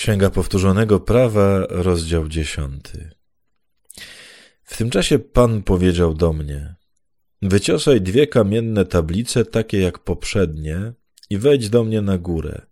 Księga 0.00 0.30
Powtórzonego 0.30 1.00
Prawa, 1.00 1.66
rozdział 1.68 2.28
dziesiąty. 2.28 3.10
W 4.62 4.76
tym 4.76 4.90
czasie 4.90 5.18
Pan 5.18 5.62
powiedział 5.62 6.14
do 6.14 6.32
mnie: 6.32 6.74
Wyciosaj 7.42 8.00
dwie 8.00 8.26
kamienne 8.26 8.84
tablice, 8.84 9.44
takie 9.44 9.80
jak 9.80 9.98
poprzednie, 9.98 10.92
i 11.30 11.38
wejdź 11.38 11.68
do 11.68 11.84
mnie 11.84 12.02
na 12.02 12.18
górę. 12.18 12.62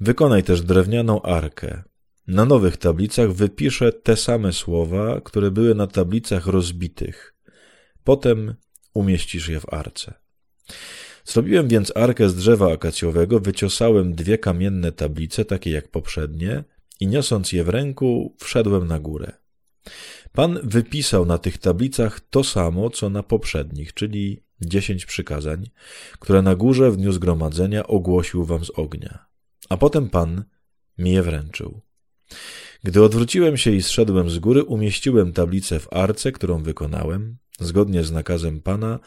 Wykonaj 0.00 0.42
też 0.42 0.62
drewnianą 0.62 1.22
arkę. 1.22 1.82
Na 2.26 2.44
nowych 2.44 2.76
tablicach 2.76 3.32
wypiszę 3.32 3.92
te 3.92 4.16
same 4.16 4.52
słowa, 4.52 5.20
które 5.20 5.50
były 5.50 5.74
na 5.74 5.86
tablicach 5.86 6.46
rozbitych. 6.46 7.34
Potem 8.04 8.54
umieścisz 8.94 9.48
je 9.48 9.60
w 9.60 9.72
arce. 9.74 10.25
Zrobiłem 11.26 11.68
więc 11.68 11.96
arkę 11.96 12.28
z 12.28 12.34
drzewa 12.34 12.72
akacjowego, 12.72 13.40
wyciosałem 13.40 14.14
dwie 14.14 14.38
kamienne 14.38 14.92
tablice, 14.92 15.44
takie 15.44 15.70
jak 15.70 15.88
poprzednie, 15.88 16.64
i 17.00 17.06
niosąc 17.06 17.52
je 17.52 17.64
w 17.64 17.68
ręku, 17.68 18.36
wszedłem 18.38 18.86
na 18.86 18.98
górę. 18.98 19.32
Pan 20.32 20.58
wypisał 20.62 21.26
na 21.26 21.38
tych 21.38 21.58
tablicach 21.58 22.20
to 22.20 22.44
samo, 22.44 22.90
co 22.90 23.10
na 23.10 23.22
poprzednich, 23.22 23.94
czyli 23.94 24.42
dziesięć 24.60 25.06
przykazań, 25.06 25.70
które 26.18 26.42
na 26.42 26.54
górze 26.54 26.90
w 26.90 26.96
dniu 26.96 27.12
zgromadzenia 27.12 27.86
ogłosił 27.86 28.44
wam 28.44 28.64
z 28.64 28.70
ognia. 28.70 29.26
A 29.68 29.76
potem 29.76 30.10
Pan 30.10 30.44
mi 30.98 31.12
je 31.12 31.22
wręczył. 31.22 31.80
Gdy 32.84 33.02
odwróciłem 33.02 33.56
się 33.56 33.70
i 33.70 33.82
zszedłem 33.82 34.30
z 34.30 34.38
góry, 34.38 34.64
umieściłem 34.64 35.32
tablicę 35.32 35.80
w 35.80 35.92
arce, 35.92 36.32
którą 36.32 36.62
wykonałem, 36.62 37.36
zgodnie 37.60 38.04
z 38.04 38.12
nakazem 38.12 38.60
Pana, 38.60 38.98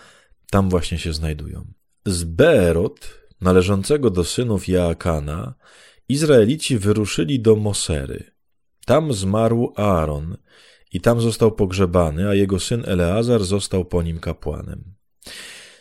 tam 0.52 0.70
właśnie 0.70 0.98
się 0.98 1.14
znajdują. 1.14 1.79
Z 2.06 2.24
Beerot, 2.24 3.20
należącego 3.42 4.10
do 4.10 4.24
synów 4.24 4.68
Jaakana, 4.68 5.54
Izraelici 6.10 6.78
wyruszyli 6.78 7.40
do 7.40 7.56
Mosery. 7.56 8.32
Tam 8.86 9.14
zmarł 9.14 9.74
Aaron 9.76 10.38
i 10.94 11.02
tam 11.02 11.22
został 11.22 11.52
pogrzebany, 11.52 12.30
a 12.30 12.34
jego 12.34 12.60
syn 12.60 12.84
Eleazar 12.86 13.44
został 13.44 13.86
po 13.86 14.04
nim 14.04 14.20
kapłanem. 14.20 14.84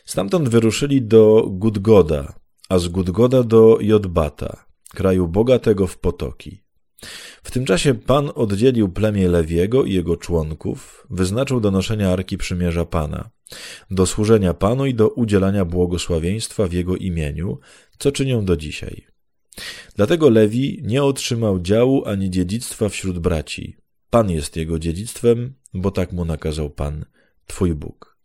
Stamtąd 0.04 0.48
wyruszyli 0.48 1.02
do 1.02 1.46
Gudgoda, 1.50 2.34
a 2.68 2.78
z 2.78 2.88
Gudgoda 2.88 3.42
do 3.42 3.78
Jodbata, 3.80 4.66
kraju 4.94 5.28
bogatego 5.28 5.86
w 5.86 5.98
potoki. 5.98 6.62
W 7.42 7.50
tym 7.50 7.64
czasie 7.64 7.94
Pan 7.94 8.30
oddzielił 8.34 8.88
plemię 8.88 9.28
Lewiego 9.28 9.84
i 9.84 9.92
jego 9.92 10.16
członków, 10.16 11.06
wyznaczył 11.10 11.60
do 11.60 11.70
noszenia 11.70 12.12
Arki 12.12 12.38
Przymierza 12.38 12.84
Pana, 12.84 13.30
do 13.90 14.06
służenia 14.06 14.54
Panu 14.54 14.86
i 14.86 14.94
do 14.94 15.08
udzielania 15.08 15.64
błogosławieństwa 15.64 16.66
w 16.66 16.72
Jego 16.72 16.96
imieniu, 16.96 17.58
co 17.98 18.12
czynią 18.12 18.44
do 18.44 18.56
dzisiaj. 18.56 19.06
Dlatego 19.96 20.30
Lewi 20.30 20.80
nie 20.84 21.02
otrzymał 21.02 21.60
działu 21.60 22.04
ani 22.06 22.30
dziedzictwa 22.30 22.88
wśród 22.88 23.18
braci. 23.18 23.76
Pan 24.10 24.30
jest 24.30 24.56
jego 24.56 24.78
dziedzictwem, 24.78 25.54
bo 25.74 25.90
tak 25.90 26.12
mu 26.12 26.24
nakazał 26.24 26.70
Pan, 26.70 27.04
Twój 27.46 27.74
Bóg. 27.74 28.18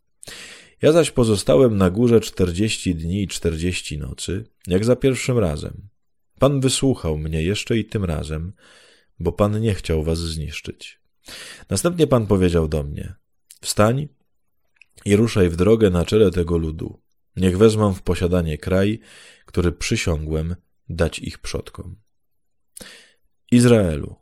Ja 0.82 0.92
zaś 0.92 1.12
pozostałem 1.12 1.78
na 1.78 1.90
górze 1.90 2.22
czterdzieści 2.22 2.96
dni 2.96 3.24
i 3.24 3.28
czterdzieści 3.28 3.98
nocy, 3.98 4.46
jak 4.68 4.86
za 4.86 4.96
pierwszym 4.96 5.38
razem. 5.38 5.90
Pan 6.40 6.60
wysłuchał 6.60 7.18
mnie 7.18 7.44
jeszcze 7.44 7.78
i 7.78 7.86
tym 7.86 8.06
razem, 8.06 8.54
bo 9.20 9.32
Pan 9.32 9.62
nie 9.62 9.74
chciał 9.74 10.04
was 10.04 10.20
zniszczyć. 10.20 11.00
Następnie 11.70 12.08
Pan 12.08 12.28
powiedział 12.28 12.68
do 12.68 12.84
mnie: 12.84 13.14
Wstań 13.62 14.08
i 15.05 15.16
ruszaj 15.16 15.49
w 15.49 15.55
drogę 15.55 15.89
na 15.89 16.05
czele 16.05 16.31
tego 16.31 16.58
ludu. 16.58 17.02
Niech 17.36 17.58
wezmą 17.58 17.94
w 17.94 18.02
posiadanie 18.02 18.58
kraj, 18.58 18.99
który 19.45 19.72
przysiągłem 19.72 20.55
dać 20.89 21.19
ich 21.19 21.39
przodkom. 21.39 21.95
Izraelu, 23.52 24.16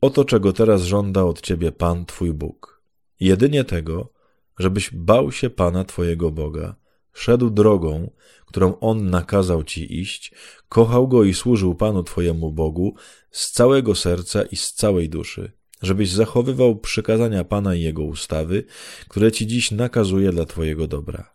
oto 0.00 0.24
czego 0.24 0.52
teraz 0.52 0.82
żąda 0.82 1.24
od 1.24 1.40
ciebie 1.40 1.72
Pan 1.72 2.06
Twój 2.06 2.32
Bóg. 2.32 2.82
Jedynie 3.20 3.64
tego, 3.64 4.12
żebyś 4.58 4.90
bał 4.90 5.32
się 5.32 5.50
Pana 5.50 5.84
Twojego 5.84 6.30
Boga, 6.30 6.76
szedł 7.12 7.50
drogą, 7.50 8.10
którą 8.46 8.78
On 8.78 9.10
nakazał 9.10 9.64
ci 9.64 10.00
iść, 10.00 10.34
kochał 10.68 11.08
Go 11.08 11.24
i 11.24 11.34
służył 11.34 11.74
Panu 11.74 12.02
Twojemu 12.02 12.52
Bogu 12.52 12.94
z 13.30 13.50
całego 13.50 13.94
serca 13.94 14.42
i 14.42 14.56
z 14.56 14.72
całej 14.72 15.08
duszy, 15.08 15.52
żebyś 15.82 16.10
zachowywał 16.10 16.76
przykazania 16.76 17.44
Pana 17.44 17.74
i 17.74 17.80
Jego 17.80 18.02
ustawy, 18.02 18.64
które 19.08 19.32
Ci 19.32 19.46
dziś 19.46 19.70
nakazuje 19.70 20.32
dla 20.32 20.46
Twojego 20.46 20.86
dobra. 20.86 21.34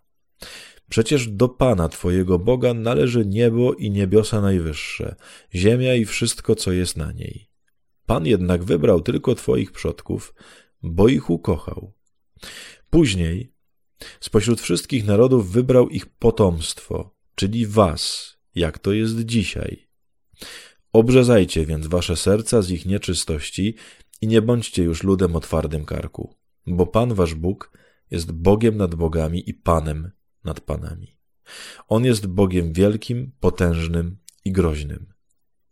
Przecież 0.90 1.28
do 1.28 1.50
Pana 1.50 1.90
Twojego 1.90 2.40
Boga 2.40 2.74
należy 2.74 3.26
niebo 3.26 3.74
i 3.74 3.92
niebiosa 3.92 4.42
najwyższe, 4.42 5.16
ziemia 5.56 5.96
i 5.96 6.06
wszystko, 6.06 6.56
co 6.56 6.72
jest 6.72 6.98
na 6.98 7.12
niej. 7.12 7.50
Pan 8.06 8.26
jednak 8.26 8.64
wybrał 8.64 9.02
tylko 9.02 9.36
Twoich 9.36 9.72
przodków, 9.72 10.34
bo 10.84 11.08
ich 11.08 11.30
ukochał. 11.30 11.94
Później 12.90 13.54
spośród 14.20 14.62
wszystkich 14.62 15.06
narodów 15.06 15.52
wybrał 15.52 15.90
ich 15.90 16.06
potomstwo, 16.06 17.16
czyli 17.36 17.68
was, 17.68 18.34
jak 18.56 18.80
to 18.80 18.94
jest 18.94 19.26
dzisiaj. 19.26 19.88
Obrzezajcie 20.94 21.66
więc 21.66 21.88
wasze 21.88 22.16
serca 22.16 22.62
z 22.62 22.70
ich 22.70 22.86
nieczystości 22.86 23.76
i 24.22 24.28
nie 24.28 24.42
bądźcie 24.42 24.84
już 24.84 25.04
ludem 25.04 25.36
o 25.36 25.40
twardym 25.40 25.86
karku, 25.86 26.36
bo 26.68 26.88
Pan 26.88 27.14
wasz 27.14 27.36
Bóg 27.36 27.78
jest 28.12 28.32
Bogiem 28.32 28.78
nad 28.78 28.96
bogami 28.96 29.50
i 29.50 29.54
Panem 29.54 30.12
nad 30.44 30.62
panami. 30.62 31.18
On 31.88 32.06
jest 32.06 32.28
Bogiem 32.28 32.74
wielkim, 32.74 33.32
potężnym 33.40 34.18
i 34.46 34.52
groźnym. 34.52 35.14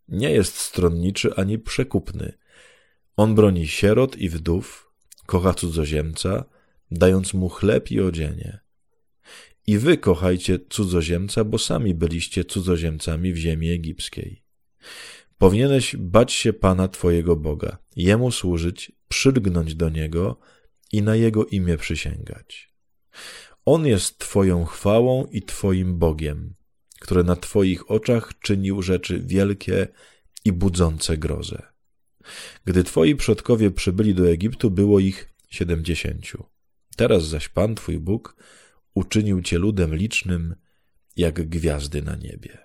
Nie 0.07 0.31
jest 0.31 0.57
stronniczy 0.57 1.35
ani 1.35 1.59
przekupny. 1.59 2.33
On 3.17 3.35
broni 3.35 3.67
sierot 3.67 4.17
i 4.17 4.29
wdów, 4.29 4.91
kocha 5.25 5.53
cudzoziemca, 5.53 6.45
dając 6.91 7.33
mu 7.33 7.49
chleb 7.49 7.91
i 7.91 8.01
odzienie. 8.01 8.59
I 9.67 9.77
wy 9.77 9.97
kochajcie 9.97 10.59
cudzoziemca, 10.69 11.43
bo 11.43 11.57
sami 11.57 11.93
byliście 11.93 12.45
cudzoziemcami 12.45 13.33
w 13.33 13.37
ziemi 13.37 13.69
egipskiej. 13.69 14.43
Powinieneś 15.37 15.95
bać 15.95 16.33
się 16.33 16.53
Pana 16.53 16.87
Twojego 16.87 17.35
Boga, 17.35 17.77
Jemu 17.95 18.31
służyć, 18.31 18.91
przylgnąć 19.07 19.75
do 19.75 19.89
Niego 19.89 20.39
i 20.91 21.01
na 21.01 21.15
Jego 21.15 21.45
imię 21.45 21.77
przysięgać. 21.77 22.75
On 23.65 23.85
jest 23.85 24.17
Twoją 24.17 24.65
chwałą 24.65 25.25
i 25.25 25.41
Twoim 25.41 25.97
Bogiem, 25.97 26.55
który 26.99 27.23
na 27.23 27.35
Twoich 27.35 27.91
oczach 27.91 28.33
czynił 28.39 28.81
rzeczy 28.81 29.19
wielkie 29.19 29.87
i 30.45 30.51
budzące 30.51 31.17
grozę. 31.17 31.61
Gdy 32.65 32.83
Twoi 32.83 33.15
przodkowie 33.15 33.71
przybyli 33.71 34.15
do 34.15 34.29
Egiptu, 34.29 34.71
było 34.71 34.99
ich 34.99 35.33
siedemdziesięciu. 35.49 36.43
Teraz 36.95 37.27
zaś 37.27 37.49
Pan 37.49 37.75
Twój 37.75 37.99
Bóg 37.99 38.35
uczynił 38.93 39.41
Cię 39.41 39.57
ludem 39.57 39.95
licznym, 39.95 40.55
jak 41.15 41.49
gwiazdy 41.49 42.01
na 42.01 42.15
niebie. 42.15 42.64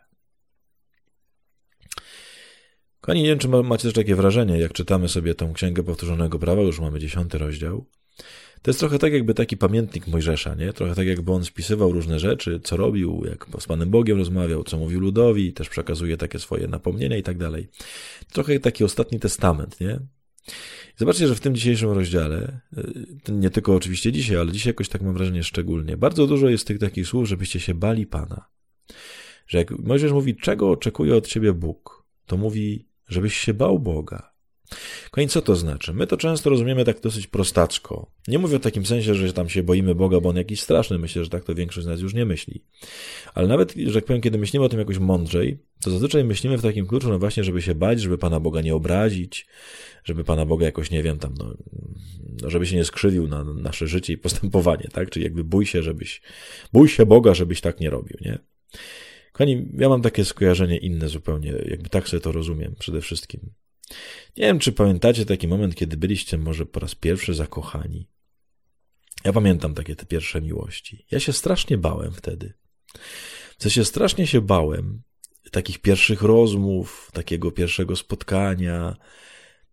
Kochani, 3.01 3.23
nie 3.23 3.29
wiem, 3.29 3.39
czy 3.39 3.49
macie 3.49 3.83
też 3.83 3.93
takie 3.93 4.15
wrażenie, 4.15 4.59
jak 4.59 4.73
czytamy 4.73 5.09
sobie 5.09 5.35
tą 5.35 5.53
Księgę 5.53 5.83
Powtórzonego 5.83 6.39
Prawa, 6.39 6.63
już 6.63 6.81
mamy 6.81 7.01
dziesiąty 7.01 7.39
rozdział. 7.39 7.87
To 8.63 8.71
jest 8.71 8.81
trochę 8.81 8.99
tak, 8.99 9.13
jakby 9.13 9.35
taki 9.35 9.57
pamiętnik 9.57 10.07
Mojżesza, 10.07 10.55
nie? 10.55 10.73
Trochę 10.73 10.95
tak, 10.95 11.07
jakby 11.07 11.33
on 11.33 11.45
spisywał 11.45 11.93
różne 11.93 12.21
rzeczy, 12.21 12.61
co 12.65 12.77
robił, 12.77 13.23
jak 13.25 13.47
z 13.61 13.67
Panem 13.67 13.91
Bogiem 13.91 14.19
rozmawiał, 14.19 14.65
co 14.65 14.79
mówił 14.79 15.01
ludowi, 15.01 15.53
też 15.53 15.69
przekazuje 15.69 16.17
takie 16.17 16.39
swoje 16.39 16.69
napomnienia 16.69 17.17
i 17.17 17.23
tak 17.23 17.39
dalej. 17.39 17.69
Trochę 18.33 18.61
taki 18.61 18.85
ostatni 18.85 19.21
testament, 19.21 19.81
nie? 19.81 20.01
Zobaczcie, 20.97 21.29
że 21.29 21.35
w 21.35 21.41
tym 21.41 21.55
dzisiejszym 21.55 21.91
rozdziale, 21.91 22.61
y, 23.29 23.33
nie 23.33 23.51
tylko 23.51 23.75
oczywiście 23.75 24.13
dzisiaj, 24.13 24.37
ale 24.37 24.53
dzisiaj 24.53 24.71
jakoś 24.71 24.89
tak 24.89 25.03
mam 25.03 25.15
wrażenie 25.15 25.45
szczególnie, 25.45 25.97
bardzo 25.97 26.27
dużo 26.27 26.49
jest 26.49 26.67
tych 26.67 26.79
takich 26.79 27.07
słów, 27.07 27.29
żebyście 27.29 27.61
się 27.61 27.75
bali 27.75 28.07
Pana. 28.07 28.45
Że 29.47 29.59
jak 29.59 29.71
Mojżesz 29.79 30.13
mówi, 30.13 30.37
czego 30.37 30.71
oczekuje 30.71 31.17
od 31.17 31.27
ciebie 31.27 31.53
Bóg, 31.53 32.05
to 32.27 32.37
mówi, 32.37 32.90
żebyś 33.11 33.37
się 33.37 33.55
bał 33.55 33.79
Boga. 33.79 34.31
Koniec, 35.11 35.33
co 35.33 35.43
to 35.43 35.57
znaczy? 35.57 35.95
My 35.95 36.07
to 36.07 36.17
często 36.17 36.51
rozumiemy 36.51 36.85
tak 36.85 37.01
dosyć 37.01 37.27
prostacko. 37.27 38.11
Nie 38.29 38.39
mówię 38.39 38.59
w 38.59 38.63
takim 38.63 38.87
sensie, 38.87 39.15
że 39.15 39.33
tam 39.33 39.49
się 39.49 39.63
boimy 39.63 39.95
Boga, 39.95 40.21
bo 40.21 40.29
on 40.29 40.37
jakiś 40.37 40.61
straszny. 40.61 40.99
Myślę, 40.99 41.25
że 41.25 41.31
tak 41.31 41.45
to 41.45 41.55
większość 41.55 41.85
z 41.85 41.89
nas 41.89 42.01
już 42.01 42.15
nie 42.15 42.25
myśli. 42.25 42.65
Ale 43.35 43.49
nawet, 43.49 43.75
że 43.87 43.95
tak 43.95 44.05
powiem, 44.05 44.23
kiedy 44.23 44.39
myślimy 44.39 44.65
o 44.65 44.69
tym 44.69 44.79
jakoś 44.79 44.99
mądrzej, 44.99 45.59
to 45.85 45.91
zazwyczaj 45.91 46.25
myślimy 46.25 46.59
w 46.59 46.63
takim 46.63 46.87
kluczu, 46.87 47.09
no 47.09 47.19
właśnie, 47.19 47.45
żeby 47.45 47.63
się 47.63 47.75
bać, 47.75 48.01
żeby 48.01 48.19
Pana 48.19 48.41
Boga 48.41 48.61
nie 48.61 48.75
obrazić, 48.75 49.47
żeby 50.05 50.25
Pana 50.25 50.47
Boga 50.47 50.67
jakoś, 50.67 50.91
nie 50.91 51.03
wiem, 51.03 51.19
tam, 51.19 51.35
no, 51.39 51.57
no 52.43 52.51
żeby 52.51 52.67
się 52.67 52.77
nie 52.77 52.85
skrzywił 52.85 53.29
na 53.29 53.45
nasze 53.45 53.87
życie 53.87 54.13
i 54.13 54.19
postępowanie, 54.19 54.89
tak? 54.93 55.11
Czyli 55.11 55.25
jakby 55.25 55.45
bój 55.45 55.67
się, 55.67 55.83
żebyś, 55.83 56.23
bój 56.73 56.89
się 56.89 57.07
Boga, 57.07 57.35
żebyś 57.35 57.61
tak 57.61 57.81
nie 57.81 57.91
robił, 57.91 58.17
nie? 58.21 58.39
Kochani, 59.41 59.69
ja 59.79 59.89
mam 59.89 60.03
takie 60.03 60.25
skojarzenie 60.25 60.79
inne 60.79 61.09
zupełnie, 61.09 61.53
jakby 61.65 61.89
tak 61.89 62.09
sobie 62.09 62.21
to 62.21 62.33
rozumiem 62.33 62.75
przede 62.79 63.01
wszystkim. 63.01 63.41
Nie 64.37 64.45
wiem, 64.45 64.59
czy 64.59 64.73
pamiętacie 64.73 65.27
taki 65.27 65.49
moment, 65.49 65.75
kiedy 65.75 65.97
byliście 65.97 66.39
może 66.39 66.67
po 66.67 66.81
raz 66.81 66.95
pierwszy 66.95 67.35
zakochani. 67.35 68.09
Ja 69.25 69.33
pamiętam 69.33 69.75
takie 69.75 69.97
te 69.97 70.07
pierwsze 70.07 70.41
miłości. 70.41 71.07
Ja 71.11 71.21
się 71.21 71.33
strasznie 71.33 71.79
bałem 71.79 72.13
wtedy. 72.13 72.53
W 73.59 73.63
sensie 73.63 73.85
strasznie 73.85 74.27
się 74.27 74.41
bałem 74.41 75.03
takich 75.51 75.79
pierwszych 75.79 76.23
rozmów, 76.23 77.11
takiego 77.13 77.51
pierwszego 77.51 77.97
spotkania. 77.97 78.97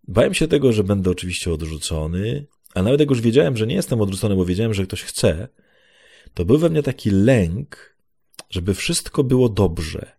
Bałem 0.08 0.34
się 0.34 0.48
tego, 0.48 0.74
że 0.74 0.84
będę 0.84 1.10
oczywiście 1.12 1.54
odrzucony, 1.54 2.48
a 2.76 2.84
nawet 2.84 3.00
jak 3.00 3.10
już 3.10 3.22
wiedziałem, 3.22 3.58
że 3.58 3.68
nie 3.68 3.76
jestem 3.76 4.02
odrzucony, 4.02 4.36
bo 4.36 4.46
wiedziałem, 4.46 4.74
że 4.74 4.84
ktoś 4.84 5.04
chce, 5.04 5.48
to 6.34 6.46
był 6.46 6.58
we 6.58 6.70
mnie 6.70 6.84
taki 6.84 7.10
lęk, 7.10 7.97
żeby 8.50 8.74
wszystko 8.74 9.24
było 9.24 9.50
dobrze. 9.50 10.18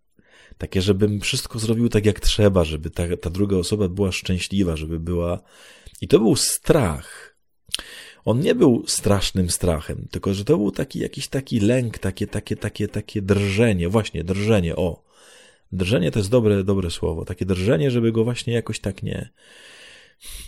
Takie, 0.59 0.83
żebym 0.83 1.21
wszystko 1.21 1.59
zrobił 1.59 1.89
tak 1.89 2.07
jak 2.07 2.21
trzeba, 2.21 2.65
żeby 2.65 2.91
ta, 2.91 3.17
ta 3.17 3.31
druga 3.31 3.57
osoba 3.57 3.89
była 3.89 4.13
szczęśliwa, 4.13 4.77
żeby 4.77 5.01
była. 5.01 5.41
I 6.01 6.09
to 6.09 6.19
był 6.19 6.37
strach. 6.37 7.37
On 8.25 8.41
nie 8.41 8.55
był 8.55 8.85
strasznym 8.87 9.51
strachem, 9.51 10.09
tylko 10.11 10.35
że 10.35 10.45
to 10.45 10.57
był 10.57 10.71
taki 10.71 10.99
jakiś 10.99 11.29
taki 11.29 11.61
lęk, 11.61 11.99
takie, 11.99 12.27
takie, 12.27 12.57
takie, 12.57 12.89
takie 12.89 13.23
drżenie, 13.23 13.89
właśnie 13.89 14.25
drżenie, 14.25 14.77
o. 14.77 15.05
Drżenie 15.73 16.11
to 16.11 16.19
jest 16.19 16.31
dobre, 16.31 16.65
dobre 16.65 16.91
słowo. 16.91 17.25
Takie 17.25 17.47
drżenie, 17.47 17.91
żeby 17.91 18.13
go 18.13 18.25
właśnie 18.25 18.53
jakoś 18.53 18.81
tak 18.81 19.03
nie. 19.03 19.31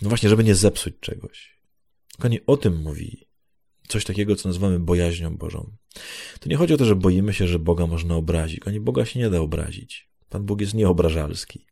No 0.01 0.09
właśnie, 0.09 0.29
żeby 0.29 0.43
nie 0.43 0.55
zepsuć 0.55 0.93
czegoś. 0.99 1.57
Kochani, 2.17 2.39
o 2.47 2.57
tym 2.57 2.81
mówi 2.81 3.30
coś 3.91 4.05
takiego, 4.05 4.35
co 4.35 4.49
nazywamy 4.49 4.79
bojaźnią 4.79 5.37
Bożą. 5.37 5.71
To 6.39 6.49
nie 6.49 6.55
chodzi 6.55 6.73
o 6.73 6.77
to, 6.77 6.85
że 6.85 6.95
boimy 6.95 7.33
się, 7.33 7.47
że 7.47 7.59
Boga 7.59 7.87
można 7.87 8.15
obrazić. 8.15 8.59
Kochani, 8.59 8.79
Boga 8.79 9.05
się 9.05 9.19
nie 9.19 9.29
da 9.29 9.39
obrazić. 9.39 10.09
Pan 10.29 10.45
Bóg 10.45 10.61
jest 10.61 10.73
nieobrażalski. 10.73 11.65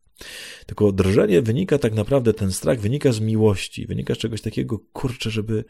Tylko 0.65 0.91
drżenie 0.91 1.41
wynika 1.41 1.77
tak 1.77 1.93
naprawdę, 1.93 2.33
ten 2.33 2.51
strach 2.51 2.79
wynika 2.79 3.11
z 3.11 3.19
miłości, 3.19 3.87
wynika 3.87 4.15
z 4.15 4.17
czegoś 4.17 4.41
takiego, 4.41 4.79
kurczę, 4.93 5.31
żeby, 5.31 5.65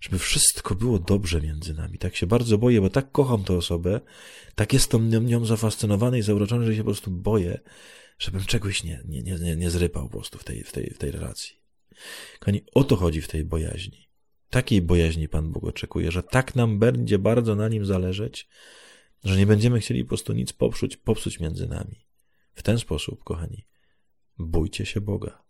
żeby 0.00 0.18
wszystko 0.18 0.74
było 0.74 0.98
dobrze 0.98 1.40
między 1.40 1.74
nami. 1.74 1.98
Tak 1.98 2.16
się 2.16 2.26
bardzo 2.26 2.58
boję, 2.58 2.80
bo 2.80 2.90
tak 2.90 3.12
kocham 3.12 3.44
tę 3.44 3.56
osobę, 3.56 4.00
tak 4.54 4.72
jestem 4.72 5.08
nią, 5.08 5.20
nią 5.20 5.44
zafascynowany 5.44 6.18
i 6.18 6.22
zauroczony, 6.22 6.66
że 6.66 6.72
się 6.72 6.80
po 6.80 6.84
prostu 6.84 7.10
boję, 7.10 7.60
żebym 8.18 8.44
czegoś 8.44 8.84
nie, 8.84 9.02
nie, 9.08 9.22
nie, 9.22 9.56
nie 9.56 9.70
zrypał 9.70 10.08
po 10.08 10.18
prostu 10.18 10.38
w 10.38 10.44
tej, 10.44 10.64
w 10.64 10.72
tej, 10.72 10.90
w 10.90 10.98
tej 10.98 11.10
relacji. 11.10 11.56
Kochani, 12.38 12.62
o 12.74 12.84
to 12.84 12.96
chodzi 12.96 13.20
w 13.20 13.28
tej 13.28 13.44
bojaźni. 13.44 14.08
Takiej 14.50 14.82
bojaźni 14.82 15.28
Pan 15.28 15.52
Bóg 15.52 15.64
oczekuje, 15.64 16.10
że 16.10 16.22
tak 16.22 16.54
nam 16.54 16.78
będzie 16.78 17.18
bardzo 17.18 17.54
na 17.54 17.68
nim 17.68 17.86
zależeć, 17.86 18.48
że 19.24 19.36
nie 19.36 19.46
będziemy 19.46 19.80
chcieli 19.80 20.04
po 20.04 20.08
prostu 20.08 20.32
nic 20.32 20.52
popsuć, 20.52 20.96
popsuć 20.96 21.40
między 21.40 21.68
nami. 21.68 22.06
W 22.54 22.62
ten 22.62 22.78
sposób, 22.78 23.24
kochani, 23.24 23.66
bójcie 24.38 24.86
się 24.86 25.00
Boga. 25.00 25.43